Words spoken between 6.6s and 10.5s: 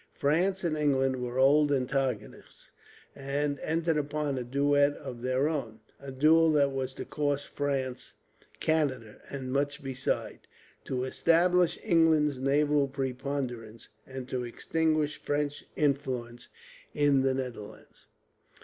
was to cost France Canada, and much besides;